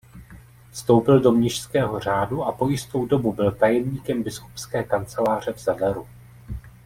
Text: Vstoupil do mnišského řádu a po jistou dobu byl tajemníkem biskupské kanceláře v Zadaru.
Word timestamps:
Vstoupil 0.71 1.19
do 1.19 1.31
mnišského 1.31 1.99
řádu 1.99 2.43
a 2.43 2.51
po 2.51 2.69
jistou 2.69 3.05
dobu 3.05 3.33
byl 3.33 3.51
tajemníkem 3.51 4.23
biskupské 4.23 4.83
kanceláře 4.83 5.53
v 5.53 5.59
Zadaru. 5.59 6.07